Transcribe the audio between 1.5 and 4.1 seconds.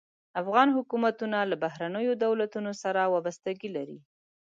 بهرنیو دولتونو سره وابستګي لري.